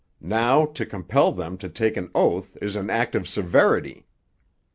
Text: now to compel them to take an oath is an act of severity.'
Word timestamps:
now 0.33 0.65
to 0.65 0.83
compel 0.83 1.31
them 1.31 1.59
to 1.59 1.69
take 1.69 1.95
an 1.95 2.09
oath 2.15 2.57
is 2.59 2.75
an 2.75 2.89
act 2.89 3.13
of 3.13 3.27
severity.' 3.27 4.07